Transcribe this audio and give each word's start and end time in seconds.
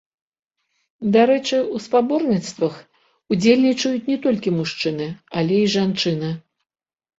Дарэчы, 1.15 1.57
у 1.79 1.81
спаборніцтвах 1.87 2.73
удзельнічаюць 3.37 4.09
не 4.15 4.19
толькі 4.25 4.57
мужчыны, 4.59 5.13
але 5.37 5.63
і 5.69 5.71
жанчыны. 5.79 6.35